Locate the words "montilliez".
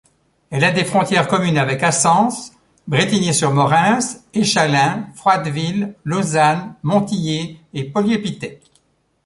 6.81-7.59